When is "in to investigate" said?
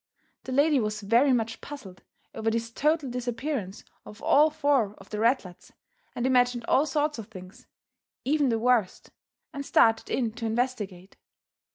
10.09-11.17